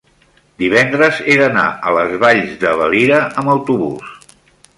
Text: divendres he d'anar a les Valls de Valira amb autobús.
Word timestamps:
divendres 0.61 1.19
he 1.31 1.35
d'anar 1.41 1.65
a 1.89 1.93
les 1.99 2.17
Valls 2.25 2.57
de 2.65 2.73
Valira 2.81 3.21
amb 3.43 3.55
autobús. 3.59 4.19